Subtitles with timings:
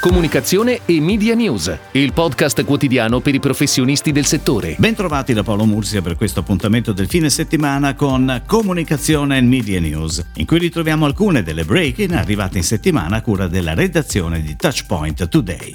[0.00, 4.74] Comunicazione e Media News, il podcast quotidiano per i professionisti del settore.
[4.78, 10.24] Bentrovati da Paolo Mursia per questo appuntamento del fine settimana con Comunicazione e Media News,
[10.36, 15.28] in cui ritroviamo alcune delle break-in arrivate in settimana a cura della redazione di Touchpoint
[15.28, 15.74] Today.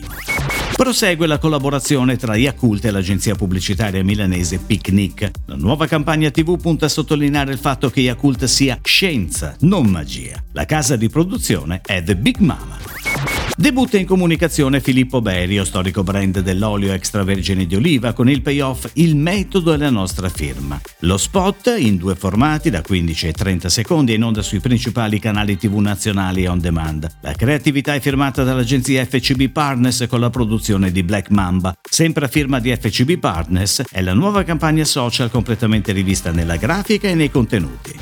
[0.76, 5.30] Prosegue la collaborazione tra Yakult e l'agenzia pubblicitaria milanese Picnic.
[5.46, 10.44] La nuova campagna TV punta a sottolineare il fatto che Yakult sia scienza, non magia.
[10.54, 12.95] La casa di produzione è The Big Mama.
[13.58, 19.16] Debutta in comunicazione Filippo Berio, storico brand dell'olio extravergine di oliva, con il payoff Il
[19.16, 20.80] metodo è la nostra firma.
[21.00, 25.20] Lo spot, in due formati da 15 e 30 secondi, è in onda sui principali
[25.20, 27.08] canali TV nazionali e on demand.
[27.22, 31.73] La creatività è firmata dall'agenzia FCB Partners con la produzione di Black Mamba.
[31.81, 37.08] Sempre a firma di FCB Partners è la nuova campagna social completamente rivista nella grafica
[37.08, 37.94] e nei contenuti.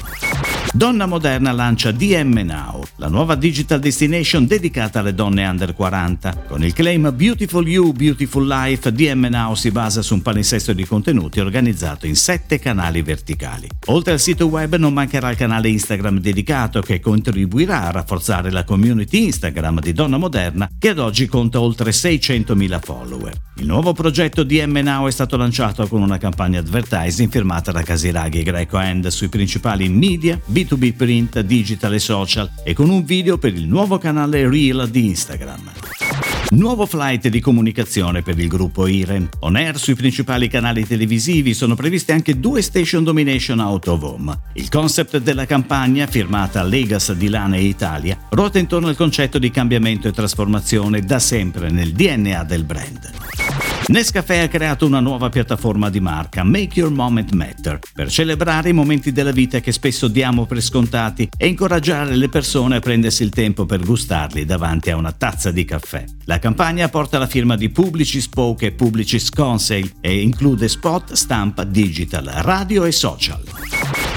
[0.75, 6.45] Donna Moderna lancia DM Now, la nuova digital destination dedicata alle donne under 40.
[6.47, 10.85] Con il claim Beautiful You, Beautiful Life, DM Now si basa su un palinsesto di
[10.85, 13.67] contenuti organizzato in sette canali verticali.
[13.87, 18.63] Oltre al sito web non mancherà il canale Instagram dedicato che contribuirà a rafforzare la
[18.63, 23.33] community Instagram di Donna Moderna che ad oggi conta oltre 600.000 follower.
[23.57, 28.43] Il nuovo progetto DM Now è stato lanciato con una campagna advertising firmata da Casiraghi
[28.43, 33.55] Greco End sui principali media, B2B print, digital e social e con un video per
[33.55, 35.71] il nuovo canale Reel di Instagram.
[36.51, 39.27] Nuovo flight di comunicazione per il gruppo IREN.
[39.39, 44.39] On air sui principali canali televisivi sono previste anche due Station Domination Out of Home.
[44.53, 49.49] Il concept della campagna, firmata Legas di Lana e Italia, ruota intorno al concetto di
[49.49, 53.22] cambiamento e trasformazione da sempre nel DNA del brand.
[53.85, 58.73] Nescafè ha creato una nuova piattaforma di marca, Make Your Moment Matter, per celebrare i
[58.73, 63.29] momenti della vita che spesso diamo per scontati e incoraggiare le persone a prendersi il
[63.29, 66.05] tempo per gustarli davanti a una tazza di caffè.
[66.25, 71.65] La campagna porta la firma di Publicis Spoke e Publicis Conseil e include spot, stampa,
[71.65, 73.52] digital, radio e social.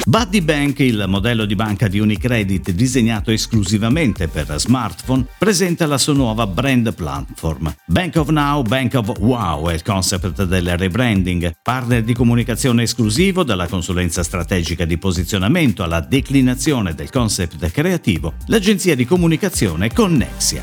[0.09, 6.13] Buddy Bank, il modello di banca di Unicredit disegnato esclusivamente per smartphone, presenta la sua
[6.13, 7.75] nuova brand platform.
[7.87, 13.43] Bank of Now, Bank of Wow è il concept del rebranding, partner di comunicazione esclusivo
[13.43, 20.63] dalla consulenza strategica di posizionamento alla declinazione del concept creativo, l'agenzia di comunicazione Connexia.